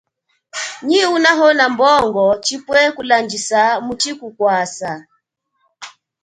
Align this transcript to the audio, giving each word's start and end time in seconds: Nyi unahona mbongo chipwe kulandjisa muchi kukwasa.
Nyi 0.85 0.99
unahona 1.15 1.63
mbongo 1.73 2.25
chipwe 2.45 2.81
kulandjisa 2.95 3.61
muchi 3.85 4.11
kukwasa. 4.19 4.91